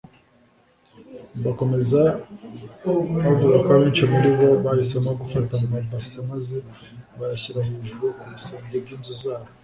[1.45, 2.01] Bakomeza
[3.23, 6.55] bavuga ko abenshi muri bo bahisemo gufata amabase maze
[7.19, 9.49] bayashyira hejuru ku bisenge by’inzu zabo